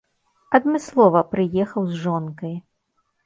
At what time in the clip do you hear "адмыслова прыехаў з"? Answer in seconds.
0.59-2.01